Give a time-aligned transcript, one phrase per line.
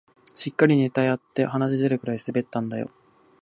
[0.33, 2.89] しっかりネタやって鼻血出るくらい滑ったんだよ